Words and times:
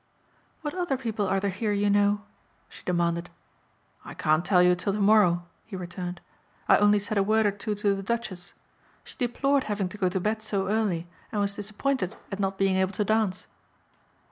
"What 0.63 0.73
other 0.73 0.97
people 0.97 1.27
are 1.27 1.39
there 1.39 1.51
here 1.51 1.73
you 1.73 1.87
know?" 1.87 2.23
she 2.69 2.81
demanded. 2.83 3.29
"I 4.03 4.15
can't 4.15 4.43
tell 4.43 4.63
you 4.63 4.73
till 4.73 4.93
tomorrow," 4.93 5.43
he 5.63 5.75
returned, 5.75 6.21
"I 6.67 6.77
only 6.77 6.97
said 6.97 7.19
a 7.19 7.21
word 7.21 7.45
or 7.45 7.51
two 7.51 7.75
to 7.75 7.93
the 7.93 8.01
Duchess. 8.01 8.53
She 9.03 9.15
deplored 9.15 9.65
having 9.65 9.89
to 9.89 9.99
go 9.99 10.09
to 10.09 10.19
bed 10.19 10.41
so 10.41 10.67
early 10.67 11.07
and 11.31 11.39
was 11.39 11.53
disappointed 11.53 12.15
at 12.31 12.39
not 12.39 12.57
being 12.57 12.77
able 12.77 12.93
to 12.93 13.05
dance." 13.05 13.45